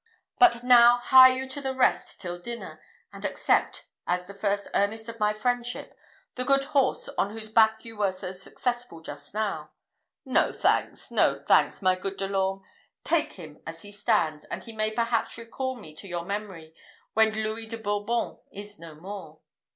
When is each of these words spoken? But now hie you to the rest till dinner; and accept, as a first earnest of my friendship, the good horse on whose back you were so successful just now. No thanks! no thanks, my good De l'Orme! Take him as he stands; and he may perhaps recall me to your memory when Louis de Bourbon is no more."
But 0.39 0.63
now 0.63 0.97
hie 0.97 1.27
you 1.35 1.47
to 1.47 1.61
the 1.61 1.75
rest 1.75 2.19
till 2.19 2.39
dinner; 2.39 2.81
and 3.13 3.23
accept, 3.23 3.85
as 4.07 4.27
a 4.27 4.33
first 4.33 4.67
earnest 4.73 5.07
of 5.09 5.19
my 5.19 5.31
friendship, 5.31 5.93
the 6.33 6.43
good 6.43 6.63
horse 6.63 7.07
on 7.19 7.29
whose 7.29 7.49
back 7.49 7.85
you 7.85 7.97
were 7.97 8.11
so 8.11 8.31
successful 8.31 9.01
just 9.01 9.35
now. 9.35 9.73
No 10.25 10.51
thanks! 10.51 11.11
no 11.11 11.35
thanks, 11.37 11.83
my 11.83 11.93
good 11.93 12.17
De 12.17 12.27
l'Orme! 12.27 12.63
Take 13.03 13.33
him 13.33 13.61
as 13.67 13.83
he 13.83 13.91
stands; 13.91 14.43
and 14.45 14.63
he 14.63 14.73
may 14.73 14.89
perhaps 14.89 15.37
recall 15.37 15.75
me 15.75 15.93
to 15.97 16.07
your 16.07 16.25
memory 16.25 16.73
when 17.13 17.33
Louis 17.35 17.67
de 17.67 17.77
Bourbon 17.77 18.39
is 18.51 18.79
no 18.79 18.95
more." 18.95 19.41